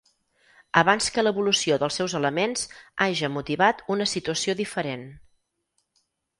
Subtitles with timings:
[0.79, 2.65] Abans que l'evolució dels seus elements
[3.07, 5.09] haja motivat una situació diferent.